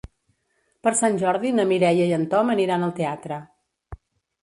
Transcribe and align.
Per 0.87 0.93
Sant 1.01 1.19
Jordi 1.25 1.53
na 1.59 1.67
Mireia 1.73 2.09
i 2.09 2.17
en 2.19 2.27
Tom 2.35 2.53
aniran 2.57 2.89
al 2.91 2.99
teatre. 3.01 3.43